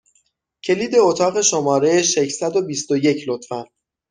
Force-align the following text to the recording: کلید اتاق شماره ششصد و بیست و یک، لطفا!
کلید 0.63 0.95
اتاق 0.95 1.41
شماره 1.41 2.01
ششصد 2.03 2.55
و 2.55 2.61
بیست 2.61 2.91
و 2.91 2.97
یک، 2.97 3.23
لطفا! 3.27 3.65